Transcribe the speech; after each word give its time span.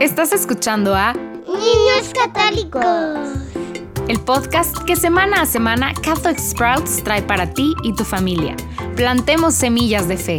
Estás 0.00 0.32
escuchando 0.32 0.94
a 0.94 1.12
Niños 1.12 2.12
Católicos. 2.14 2.84
El 4.06 4.20
podcast 4.20 4.78
que 4.84 4.94
semana 4.94 5.42
a 5.42 5.46
semana 5.46 5.92
Catholic 5.92 6.38
Sprouts 6.38 7.02
trae 7.02 7.20
para 7.20 7.52
ti 7.52 7.74
y 7.82 7.92
tu 7.96 8.04
familia. 8.04 8.54
Plantemos 8.94 9.56
semillas 9.56 10.06
de 10.06 10.16
fe. 10.16 10.38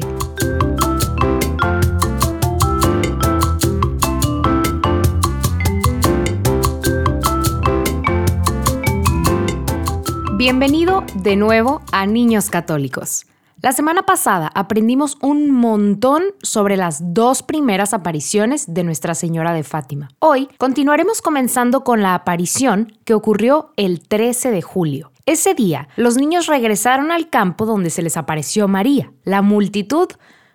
Bienvenido 10.38 11.04
de 11.16 11.36
nuevo 11.36 11.82
a 11.92 12.06
Niños 12.06 12.50
Católicos. 12.50 13.26
La 13.62 13.74
semana 13.74 14.04
pasada 14.04 14.50
aprendimos 14.56 15.18
un 15.22 15.52
montón 15.52 16.24
sobre 16.42 16.78
las 16.78 17.14
dos 17.14 17.44
primeras 17.44 17.94
apariciones 17.94 18.74
de 18.74 18.86
Nuestra 18.86 19.16
Señora 19.16 19.52
de 19.52 19.64
Fátima. 19.64 20.08
Hoy 20.20 20.48
continuaremos 20.58 21.22
comenzando 21.22 21.84
con 21.84 22.02
la 22.02 22.16
aparición 22.16 22.94
que 23.04 23.14
ocurrió 23.14 23.74
el 23.76 24.00
13 24.08 24.52
de 24.52 24.62
julio. 24.62 25.12
Ese 25.26 25.56
día, 25.56 25.90
los 25.98 26.16
niños 26.16 26.48
regresaron 26.48 27.12
al 27.12 27.30
campo 27.30 27.66
donde 27.66 27.90
se 27.90 28.02
les 28.02 28.16
apareció 28.16 28.70
María. 28.70 29.12
La 29.26 29.42
multitud 29.42 30.08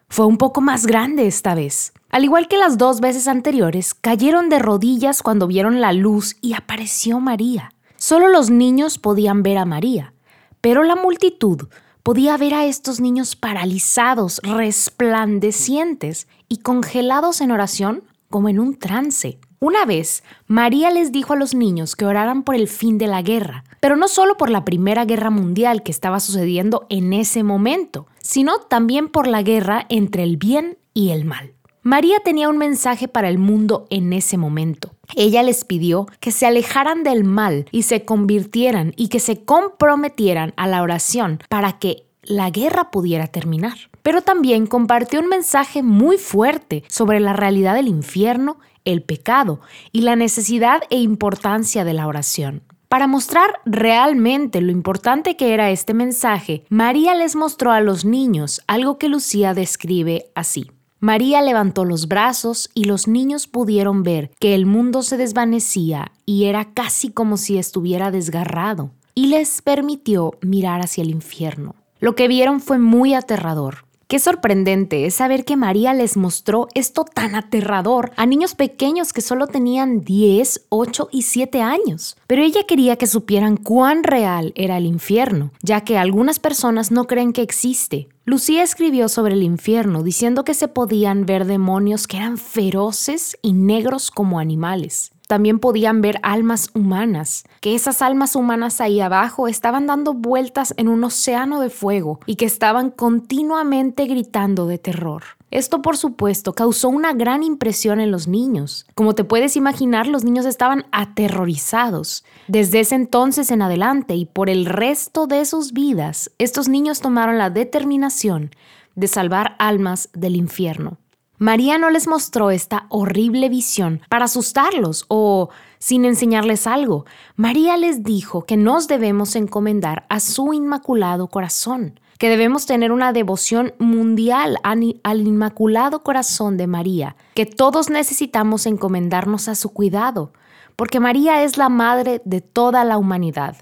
fue 0.08 0.24
un 0.24 0.38
poco 0.38 0.62
más 0.62 0.86
grande 0.86 1.26
esta 1.26 1.54
vez. 1.54 1.92
Al 2.08 2.24
igual 2.24 2.48
que 2.48 2.56
las 2.56 2.78
dos 2.78 3.00
veces 3.00 3.28
anteriores, 3.28 3.92
cayeron 3.92 4.48
de 4.48 4.60
rodillas 4.60 5.22
cuando 5.22 5.46
vieron 5.46 5.82
la 5.82 5.92
luz 5.92 6.36
y 6.40 6.54
apareció 6.54 7.20
María. 7.20 7.70
Solo 7.96 8.28
los 8.28 8.48
niños 8.48 8.96
podían 8.96 9.42
ver 9.42 9.58
a 9.58 9.66
María, 9.66 10.14
pero 10.62 10.84
la 10.84 10.96
multitud 10.96 11.68
podía 12.04 12.36
ver 12.36 12.52
a 12.52 12.66
estos 12.66 13.00
niños 13.00 13.34
paralizados, 13.34 14.40
resplandecientes 14.44 16.28
y 16.48 16.58
congelados 16.58 17.40
en 17.40 17.50
oración 17.50 18.04
como 18.28 18.50
en 18.50 18.60
un 18.60 18.78
trance. 18.78 19.38
Una 19.58 19.86
vez, 19.86 20.22
María 20.46 20.90
les 20.90 21.12
dijo 21.12 21.32
a 21.32 21.36
los 21.36 21.54
niños 21.54 21.96
que 21.96 22.04
oraran 22.04 22.42
por 22.42 22.56
el 22.56 22.68
fin 22.68 22.98
de 22.98 23.06
la 23.06 23.22
guerra, 23.22 23.64
pero 23.80 23.96
no 23.96 24.08
solo 24.08 24.36
por 24.36 24.50
la 24.50 24.66
Primera 24.66 25.06
Guerra 25.06 25.30
Mundial 25.30 25.82
que 25.82 25.92
estaba 25.92 26.20
sucediendo 26.20 26.86
en 26.90 27.14
ese 27.14 27.42
momento, 27.42 28.06
sino 28.20 28.58
también 28.58 29.08
por 29.08 29.26
la 29.26 29.42
guerra 29.42 29.86
entre 29.88 30.24
el 30.24 30.36
bien 30.36 30.76
y 30.92 31.10
el 31.10 31.24
mal. 31.24 31.54
María 31.86 32.16
tenía 32.24 32.48
un 32.48 32.56
mensaje 32.56 33.08
para 33.08 33.28
el 33.28 33.36
mundo 33.36 33.86
en 33.90 34.14
ese 34.14 34.38
momento. 34.38 34.94
Ella 35.16 35.42
les 35.42 35.64
pidió 35.64 36.06
que 36.18 36.32
se 36.32 36.46
alejaran 36.46 37.02
del 37.02 37.24
mal 37.24 37.66
y 37.72 37.82
se 37.82 38.06
convirtieran 38.06 38.94
y 38.96 39.08
que 39.08 39.20
se 39.20 39.44
comprometieran 39.44 40.54
a 40.56 40.66
la 40.66 40.80
oración 40.80 41.40
para 41.50 41.78
que 41.78 42.06
la 42.22 42.48
guerra 42.48 42.90
pudiera 42.90 43.26
terminar. 43.26 43.74
Pero 44.02 44.22
también 44.22 44.66
compartió 44.66 45.20
un 45.20 45.28
mensaje 45.28 45.82
muy 45.82 46.16
fuerte 46.16 46.84
sobre 46.88 47.20
la 47.20 47.34
realidad 47.34 47.74
del 47.74 47.88
infierno, 47.88 48.56
el 48.86 49.02
pecado 49.02 49.60
y 49.92 50.00
la 50.00 50.16
necesidad 50.16 50.84
e 50.88 50.96
importancia 50.96 51.84
de 51.84 51.92
la 51.92 52.06
oración. 52.06 52.62
Para 52.88 53.06
mostrar 53.06 53.60
realmente 53.66 54.62
lo 54.62 54.72
importante 54.72 55.36
que 55.36 55.52
era 55.52 55.70
este 55.70 55.92
mensaje, 55.92 56.64
María 56.70 57.14
les 57.14 57.36
mostró 57.36 57.72
a 57.72 57.82
los 57.82 58.06
niños 58.06 58.62
algo 58.68 58.96
que 58.96 59.08
Lucía 59.10 59.52
describe 59.52 60.30
así. 60.34 60.70
María 61.04 61.42
levantó 61.42 61.84
los 61.84 62.08
brazos 62.08 62.70
y 62.72 62.84
los 62.84 63.08
niños 63.08 63.46
pudieron 63.46 64.02
ver 64.04 64.30
que 64.40 64.54
el 64.54 64.64
mundo 64.64 65.02
se 65.02 65.18
desvanecía 65.18 66.12
y 66.24 66.44
era 66.44 66.72
casi 66.72 67.10
como 67.10 67.36
si 67.36 67.58
estuviera 67.58 68.10
desgarrado, 68.10 68.90
y 69.14 69.26
les 69.26 69.60
permitió 69.60 70.32
mirar 70.40 70.80
hacia 70.80 71.02
el 71.02 71.10
infierno. 71.10 71.74
Lo 72.00 72.14
que 72.14 72.26
vieron 72.26 72.58
fue 72.58 72.78
muy 72.78 73.12
aterrador. 73.12 73.83
Qué 74.06 74.18
sorprendente 74.18 75.06
es 75.06 75.14
saber 75.14 75.46
que 75.46 75.56
María 75.56 75.94
les 75.94 76.18
mostró 76.18 76.68
esto 76.74 77.04
tan 77.04 77.34
aterrador 77.34 78.12
a 78.16 78.26
niños 78.26 78.54
pequeños 78.54 79.14
que 79.14 79.22
solo 79.22 79.46
tenían 79.46 80.02
10, 80.02 80.66
8 80.68 81.08
y 81.10 81.22
7 81.22 81.62
años. 81.62 82.16
Pero 82.26 82.42
ella 82.42 82.64
quería 82.68 82.96
que 82.96 83.06
supieran 83.06 83.56
cuán 83.56 84.04
real 84.04 84.52
era 84.56 84.76
el 84.76 84.84
infierno, 84.84 85.52
ya 85.62 85.80
que 85.80 85.96
algunas 85.96 86.38
personas 86.38 86.90
no 86.90 87.06
creen 87.06 87.32
que 87.32 87.42
existe. 87.42 88.08
Lucía 88.26 88.62
escribió 88.62 89.08
sobre 89.08 89.34
el 89.34 89.42
infierno 89.42 90.02
diciendo 90.02 90.44
que 90.44 90.54
se 90.54 90.68
podían 90.68 91.24
ver 91.24 91.46
demonios 91.46 92.06
que 92.06 92.18
eran 92.18 92.36
feroces 92.36 93.38
y 93.40 93.54
negros 93.54 94.10
como 94.10 94.38
animales 94.38 95.13
también 95.34 95.58
podían 95.58 96.00
ver 96.00 96.20
almas 96.22 96.70
humanas, 96.74 97.42
que 97.60 97.74
esas 97.74 98.02
almas 98.02 98.36
humanas 98.36 98.80
ahí 98.80 99.00
abajo 99.00 99.48
estaban 99.48 99.88
dando 99.88 100.14
vueltas 100.14 100.72
en 100.76 100.86
un 100.86 101.02
océano 101.02 101.58
de 101.58 101.70
fuego 101.70 102.20
y 102.24 102.36
que 102.36 102.44
estaban 102.44 102.90
continuamente 102.92 104.06
gritando 104.06 104.68
de 104.68 104.78
terror. 104.78 105.24
Esto, 105.50 105.82
por 105.82 105.96
supuesto, 105.96 106.52
causó 106.52 106.88
una 106.88 107.14
gran 107.14 107.42
impresión 107.42 107.98
en 107.98 108.12
los 108.12 108.28
niños. 108.28 108.86
Como 108.94 109.16
te 109.16 109.24
puedes 109.24 109.56
imaginar, 109.56 110.06
los 110.06 110.22
niños 110.22 110.46
estaban 110.46 110.86
aterrorizados. 110.92 112.24
Desde 112.46 112.78
ese 112.78 112.94
entonces 112.94 113.50
en 113.50 113.62
adelante 113.62 114.14
y 114.14 114.26
por 114.26 114.48
el 114.48 114.66
resto 114.66 115.26
de 115.26 115.44
sus 115.46 115.72
vidas, 115.72 116.30
estos 116.38 116.68
niños 116.68 117.00
tomaron 117.00 117.38
la 117.38 117.50
determinación 117.50 118.50
de 118.94 119.08
salvar 119.08 119.56
almas 119.58 120.10
del 120.12 120.36
infierno. 120.36 120.98
María 121.38 121.78
no 121.78 121.90
les 121.90 122.06
mostró 122.06 122.52
esta 122.52 122.86
horrible 122.90 123.48
visión 123.48 124.00
para 124.08 124.26
asustarlos 124.26 125.04
o 125.08 125.50
sin 125.78 126.04
enseñarles 126.04 126.68
algo. 126.68 127.06
María 127.34 127.76
les 127.76 128.04
dijo 128.04 128.44
que 128.44 128.56
nos 128.56 128.86
debemos 128.86 129.34
encomendar 129.34 130.06
a 130.08 130.20
su 130.20 130.52
inmaculado 130.52 131.26
corazón, 131.26 131.98
que 132.18 132.28
debemos 132.28 132.66
tener 132.66 132.92
una 132.92 133.12
devoción 133.12 133.74
mundial 133.80 134.58
al 134.62 135.20
inmaculado 135.26 136.04
corazón 136.04 136.56
de 136.56 136.68
María, 136.68 137.16
que 137.34 137.46
todos 137.46 137.90
necesitamos 137.90 138.66
encomendarnos 138.66 139.48
a 139.48 139.56
su 139.56 139.70
cuidado, 139.70 140.32
porque 140.76 141.00
María 141.00 141.42
es 141.42 141.58
la 141.58 141.68
madre 141.68 142.22
de 142.24 142.42
toda 142.42 142.84
la 142.84 142.96
humanidad 142.96 143.56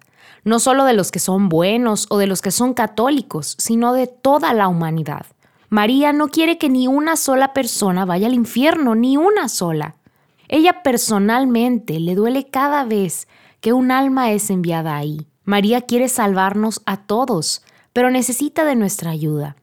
no 0.44 0.59
solo 0.59 0.84
de 0.84 0.93
los 0.93 1.10
que 1.12 1.21
son 1.21 1.49
buenos 1.49 2.06
o 2.10 2.19
de 2.19 2.27
los 2.27 2.43
que 2.43 2.50
son 2.50 2.75
católicos, 2.75 3.54
sino 3.59 3.93
de 3.93 4.09
toda 4.09 4.53
la 4.54 4.69
humanidad. 4.69 5.27
María 5.72 6.12
no 6.12 6.28
quiere 6.28 6.59
que 6.59 6.69
ni 6.69 6.87
una 6.87 7.16
sola 7.16 7.55
persona 7.55 8.05
vaya 8.05 8.27
al 8.27 8.34
infierno, 8.34 8.94
ni 8.94 9.16
una 9.16 9.49
sola. 9.49 9.97
Ella 10.47 10.83
personalmente 10.83 11.99
le 11.99 12.15
duele 12.15 12.50
cada 12.50 12.84
vez 12.84 13.27
que 13.62 13.72
un 13.72 13.91
alma 13.91 14.33
es 14.33 14.50
enviada 14.50 14.94
ahí. 14.94 15.27
María 15.44 15.81
quiere 15.81 16.10
salvarnos 16.10 16.83
a 16.84 16.99
todos, 16.99 17.62
pero 17.94 18.10
necesita 18.10 18.66
de 18.66 18.77
nuestra 18.77 19.12
ayuda. 19.12 19.56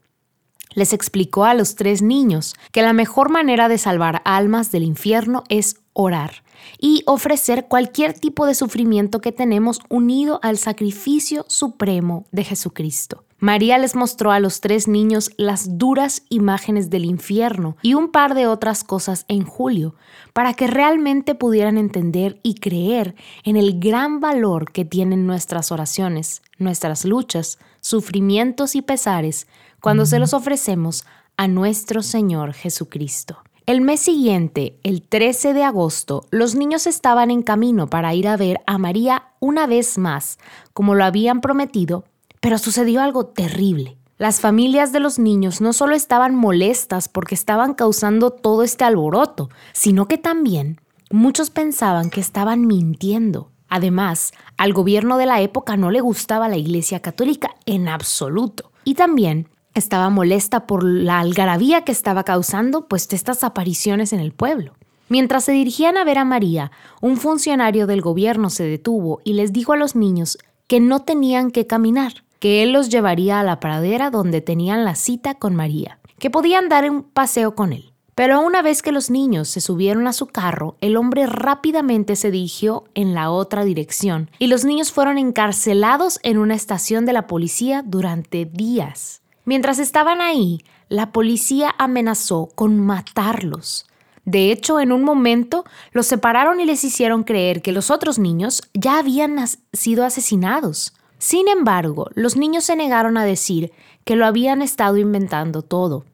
Les 0.80 0.94
explicó 0.94 1.44
a 1.44 1.54
los 1.56 1.76
tres 1.76 2.02
niños 2.02 2.56
que 2.72 2.82
la 2.82 2.94
mejor 2.94 3.30
manera 3.30 3.68
de 3.68 3.78
salvar 3.78 4.22
almas 4.24 4.72
del 4.72 4.84
infierno 4.84 5.44
es 5.50 5.76
orar 5.92 6.42
y 6.80 7.04
ofrecer 7.06 7.66
cualquier 7.68 8.14
tipo 8.14 8.46
de 8.46 8.56
sufrimiento 8.56 9.20
que 9.20 9.34
tenemos 9.34 9.82
unido 9.90 10.40
al 10.42 10.58
sacrificio 10.58 11.44
supremo 11.50 12.28
de 12.32 12.46
Jesucristo. 12.46 13.26
María 13.40 13.78
les 13.78 13.94
mostró 13.94 14.32
a 14.32 14.40
los 14.40 14.62
tres 14.62 14.88
niños 14.88 15.32
las 15.36 15.78
duras 15.78 16.24
imágenes 16.30 16.90
del 16.90 17.04
infierno 17.04 17.76
y 17.82 17.94
un 17.94 18.10
par 18.10 18.34
de 18.34 18.48
otras 18.48 18.86
cosas 18.86 19.26
en 19.28 19.44
julio, 19.44 19.96
para 20.32 20.54
que 20.54 20.68
realmente 20.68 21.36
pudieran 21.36 21.78
entender 21.78 22.40
y 22.42 22.56
creer 22.56 23.16
en 23.44 23.58
el 23.58 23.82
gran 23.82 24.22
valor 24.22 24.72
que 24.72 24.86
tienen 24.86 25.28
nuestras 25.28 25.74
oraciones, 25.74 26.42
nuestras 26.58 27.04
luchas, 27.04 27.60
sufrimientos 27.82 28.76
y 28.76 28.82
pesares 28.82 29.48
cuando 29.82 30.06
se 30.06 30.20
los 30.20 30.34
ofrecemos 30.34 31.06
a 31.38 31.48
nuestro 31.48 32.04
Señor 32.04 32.54
Jesucristo. 32.54 33.38
El 33.66 33.82
mes 33.82 34.00
siguiente, 34.00 34.80
el 34.84 35.04
13 35.04 35.54
de 35.54 35.64
agosto, 35.64 36.26
los 36.32 36.56
niños 36.56 36.88
estaban 36.88 37.30
en 37.30 37.44
camino 37.44 37.88
para 37.88 38.14
ir 38.16 38.28
a 38.28 38.36
ver 38.36 38.62
a 38.66 38.78
María 38.80 39.26
una 39.40 39.68
vez 39.68 39.98
más, 39.98 40.40
como 40.74 40.96
lo 40.96 41.04
habían 41.04 41.40
prometido, 41.40 42.04
pero 42.40 42.58
sucedió 42.58 43.02
algo 43.02 43.28
terrible. 43.28 43.98
Las 44.18 44.42
familias 44.42 44.92
de 44.92 45.00
los 45.00 45.20
niños 45.20 45.62
no 45.62 45.72
solo 45.72 45.96
estaban 45.96 46.36
molestas 46.36 47.08
porque 47.08 47.36
estaban 47.36 47.74
causando 47.74 48.32
todo 48.32 48.64
este 48.64 48.84
alboroto, 48.84 49.50
sino 49.72 50.08
que 50.08 50.18
también 50.18 50.82
muchos 51.12 51.52
pensaban 51.52 52.10
que 52.10 52.20
estaban 52.20 52.66
mintiendo. 52.66 53.52
Además, 53.70 54.34
al 54.58 54.74
gobierno 54.74 55.18
de 55.18 55.28
la 55.28 55.42
época 55.42 55.78
no 55.78 55.92
le 55.92 56.02
gustaba 56.02 56.50
la 56.50 56.58
Iglesia 56.58 57.02
Católica 57.02 57.56
en 57.66 57.88
absoluto. 57.88 58.72
Y 58.84 58.96
también 58.96 59.48
estaba 59.80 60.10
molesta 60.10 60.68
por 60.68 60.84
la 60.84 61.20
algarabía 61.20 61.84
que 61.84 61.92
estaba 61.92 62.24
causando 62.24 62.88
pues 62.88 63.12
estas 63.12 63.44
apariciones 63.44 64.14
en 64.14 64.20
el 64.20 64.32
pueblo. 64.32 64.74
Mientras 65.10 65.46
se 65.46 65.54
dirigían 65.54 65.98
a 65.98 66.04
ver 66.04 66.20
a 66.20 66.26
María, 66.26 66.72
un 67.02 67.18
funcionario 67.18 67.88
del 67.88 68.02
gobierno 68.02 68.52
se 68.52 68.64
detuvo 68.64 69.22
y 69.24 69.34
les 69.34 69.52
dijo 69.52 69.74
a 69.74 69.78
los 69.78 69.96
niños 69.96 70.38
que 70.68 70.80
no 70.80 71.02
tenían 71.02 71.50
que 71.50 71.66
caminar, 71.66 72.24
que 72.40 72.62
él 72.62 72.74
los 72.74 72.90
llevaría 72.90 73.40
a 73.40 73.44
la 73.44 73.60
pradera 73.60 74.12
donde 74.12 74.42
tenían 74.42 74.86
la 74.86 74.94
cita 74.94 75.34
con 75.34 75.56
María, 75.56 76.00
que 76.20 76.30
podían 76.30 76.70
dar 76.70 76.88
un 76.90 77.02
paseo 77.02 77.56
con 77.56 77.74
él. 77.74 77.92
Pero 78.20 78.42
una 78.42 78.62
vez 78.62 78.82
que 78.82 78.92
los 78.92 79.10
niños 79.10 79.48
se 79.48 79.62
subieron 79.62 80.06
a 80.06 80.12
su 80.12 80.28
carro, 80.28 80.76
el 80.82 80.98
hombre 80.98 81.26
rápidamente 81.26 82.18
se 82.18 82.32
dirigió 82.32 82.84
en 82.94 83.14
la 83.14 83.32
otra 83.32 83.64
dirección 83.64 84.30
y 84.40 84.48
los 84.48 84.66
niños 84.66 84.92
fueron 84.92 85.18
encarcelados 85.18 86.20
en 86.22 86.38
una 86.38 86.54
estación 86.54 87.06
de 87.06 87.14
la 87.14 87.28
policía 87.28 87.82
durante 87.84 88.44
días. 88.44 89.22
Mientras 89.50 89.80
estaban 89.80 90.22
ahí, 90.22 90.64
la 90.90 91.12
policía 91.12 91.74
amenazó 91.80 92.50
con 92.54 92.80
matarlos. 92.80 93.88
De 94.24 94.52
hecho, 94.52 94.80
en 94.80 94.92
un 94.92 95.04
momento 95.04 95.66
los 95.92 96.06
separaron 96.06 96.60
y 96.60 96.66
les 96.66 96.84
hicieron 96.84 97.24
creer 97.24 97.64
que 97.64 97.72
los 97.72 97.90
otros 97.90 98.20
niños 98.20 98.62
ya 98.76 99.00
habían 99.00 99.44
sido 99.74 100.06
asesinados. 100.06 100.94
Sin 101.18 101.48
embargo, 101.48 102.12
los 102.14 102.38
niños 102.38 102.66
se 102.66 102.76
negaron 102.76 103.18
a 103.18 103.26
decir 103.26 103.72
que 104.06 104.16
lo 104.16 104.28
habían 104.28 104.62
estado 104.62 104.98
inventando 104.98 105.64
todo. 105.64 106.06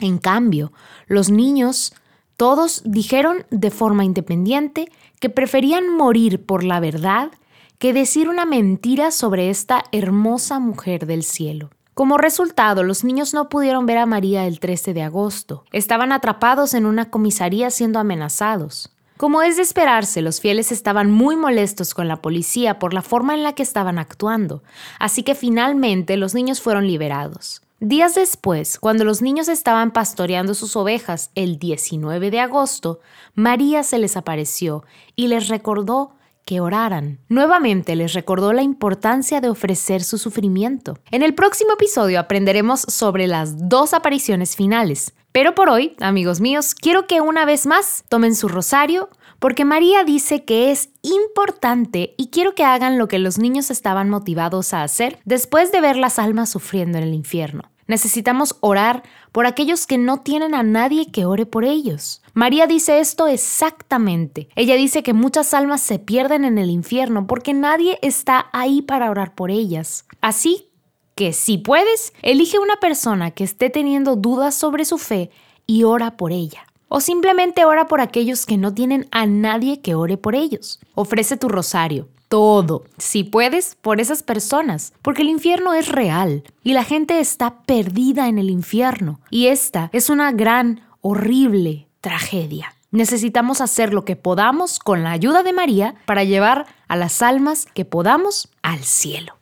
En 0.00 0.16
cambio, 0.16 0.72
los 1.08 1.28
niños 1.28 1.92
todos 2.38 2.80
dijeron 2.86 3.44
de 3.50 3.70
forma 3.70 4.06
independiente 4.06 4.90
que 5.20 5.28
preferían 5.28 5.94
morir 5.94 6.46
por 6.46 6.64
la 6.64 6.80
verdad 6.80 7.32
que 7.78 7.92
decir 7.92 8.30
una 8.30 8.46
mentira 8.46 9.10
sobre 9.10 9.50
esta 9.50 9.84
hermosa 9.92 10.58
mujer 10.58 11.04
del 11.04 11.22
cielo. 11.22 11.68
Como 11.94 12.16
resultado, 12.16 12.84
los 12.84 13.04
niños 13.04 13.34
no 13.34 13.50
pudieron 13.50 13.84
ver 13.84 13.98
a 13.98 14.06
María 14.06 14.46
el 14.46 14.60
13 14.60 14.94
de 14.94 15.02
agosto. 15.02 15.64
Estaban 15.72 16.10
atrapados 16.12 16.72
en 16.72 16.86
una 16.86 17.10
comisaría 17.10 17.70
siendo 17.70 17.98
amenazados. 17.98 18.90
Como 19.18 19.42
es 19.42 19.56
de 19.56 19.62
esperarse, 19.62 20.22
los 20.22 20.40
fieles 20.40 20.72
estaban 20.72 21.10
muy 21.10 21.36
molestos 21.36 21.92
con 21.92 22.08
la 22.08 22.22
policía 22.22 22.78
por 22.78 22.94
la 22.94 23.02
forma 23.02 23.34
en 23.34 23.42
la 23.42 23.54
que 23.54 23.62
estaban 23.62 23.98
actuando, 23.98 24.62
así 24.98 25.22
que 25.22 25.34
finalmente 25.34 26.16
los 26.16 26.34
niños 26.34 26.62
fueron 26.62 26.86
liberados. 26.86 27.60
Días 27.78 28.14
después, 28.14 28.78
cuando 28.78 29.04
los 29.04 29.22
niños 29.22 29.48
estaban 29.48 29.90
pastoreando 29.90 30.54
sus 30.54 30.76
ovejas 30.76 31.30
el 31.34 31.58
19 31.58 32.30
de 32.30 32.40
agosto, 32.40 33.00
María 33.34 33.82
se 33.82 33.98
les 33.98 34.16
apareció 34.16 34.82
y 35.14 35.28
les 35.28 35.48
recordó 35.48 36.14
que 36.44 36.60
oraran. 36.60 37.18
Nuevamente 37.28 37.96
les 37.96 38.12
recordó 38.12 38.52
la 38.52 38.62
importancia 38.62 39.40
de 39.40 39.48
ofrecer 39.48 40.02
su 40.02 40.18
sufrimiento. 40.18 40.98
En 41.10 41.22
el 41.22 41.34
próximo 41.34 41.74
episodio 41.74 42.20
aprenderemos 42.20 42.80
sobre 42.80 43.26
las 43.26 43.68
dos 43.68 43.94
apariciones 43.94 44.56
finales. 44.56 45.14
Pero 45.32 45.54
por 45.54 45.70
hoy, 45.70 45.96
amigos 46.00 46.40
míos, 46.40 46.74
quiero 46.74 47.06
que 47.06 47.22
una 47.22 47.46
vez 47.46 47.66
más 47.66 48.04
tomen 48.08 48.34
su 48.34 48.48
rosario, 48.48 49.08
porque 49.38 49.64
María 49.64 50.04
dice 50.04 50.44
que 50.44 50.70
es 50.70 50.90
importante 51.00 52.14
y 52.16 52.28
quiero 52.28 52.54
que 52.54 52.64
hagan 52.64 52.98
lo 52.98 53.08
que 53.08 53.18
los 53.18 53.38
niños 53.38 53.70
estaban 53.70 54.10
motivados 54.10 54.74
a 54.74 54.82
hacer 54.82 55.18
después 55.24 55.72
de 55.72 55.80
ver 55.80 55.96
las 55.96 56.18
almas 56.18 56.50
sufriendo 56.50 56.98
en 56.98 57.04
el 57.04 57.14
infierno. 57.14 57.71
Necesitamos 57.92 58.56
orar 58.60 59.02
por 59.32 59.44
aquellos 59.44 59.86
que 59.86 59.98
no 59.98 60.22
tienen 60.22 60.54
a 60.54 60.62
nadie 60.62 61.10
que 61.12 61.26
ore 61.26 61.44
por 61.44 61.62
ellos. 61.62 62.22
María 62.32 62.66
dice 62.66 63.00
esto 63.00 63.26
exactamente. 63.26 64.48
Ella 64.56 64.76
dice 64.76 65.02
que 65.02 65.12
muchas 65.12 65.52
almas 65.52 65.82
se 65.82 65.98
pierden 65.98 66.46
en 66.46 66.56
el 66.56 66.70
infierno 66.70 67.26
porque 67.26 67.52
nadie 67.52 67.98
está 68.00 68.46
ahí 68.54 68.80
para 68.80 69.10
orar 69.10 69.34
por 69.34 69.50
ellas. 69.50 70.06
Así 70.22 70.70
que 71.14 71.34
si 71.34 71.58
puedes, 71.58 72.14
elige 72.22 72.58
una 72.58 72.76
persona 72.76 73.30
que 73.30 73.44
esté 73.44 73.68
teniendo 73.68 74.16
dudas 74.16 74.54
sobre 74.54 74.86
su 74.86 74.96
fe 74.96 75.30
y 75.66 75.84
ora 75.84 76.16
por 76.16 76.32
ella. 76.32 76.64
O 76.88 77.00
simplemente 77.02 77.66
ora 77.66 77.88
por 77.88 78.00
aquellos 78.00 78.46
que 78.46 78.56
no 78.56 78.72
tienen 78.72 79.06
a 79.10 79.26
nadie 79.26 79.82
que 79.82 79.94
ore 79.94 80.16
por 80.16 80.34
ellos. 80.34 80.80
Ofrece 80.94 81.36
tu 81.36 81.50
rosario, 81.50 82.08
todo, 82.32 82.84
si 82.96 83.24
puedes, 83.24 83.76
por 83.82 84.00
esas 84.00 84.22
personas, 84.22 84.94
porque 85.02 85.20
el 85.20 85.28
infierno 85.28 85.74
es 85.74 85.86
real 85.86 86.44
y 86.64 86.72
la 86.72 86.82
gente 86.82 87.20
está 87.20 87.58
perdida 87.66 88.26
en 88.26 88.38
el 88.38 88.48
infierno. 88.48 89.20
Y 89.28 89.48
esta 89.48 89.90
es 89.92 90.08
una 90.08 90.32
gran, 90.32 90.80
horrible 91.02 91.88
tragedia. 92.00 92.74
Necesitamos 92.90 93.60
hacer 93.60 93.92
lo 93.92 94.06
que 94.06 94.16
podamos 94.16 94.78
con 94.78 95.02
la 95.02 95.10
ayuda 95.10 95.42
de 95.42 95.52
María 95.52 95.94
para 96.06 96.24
llevar 96.24 96.64
a 96.88 96.96
las 96.96 97.20
almas 97.20 97.66
que 97.74 97.84
podamos 97.84 98.48
al 98.62 98.82
cielo. 98.82 99.41